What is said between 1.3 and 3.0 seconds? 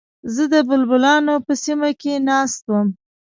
په سیمه کې ناست وم.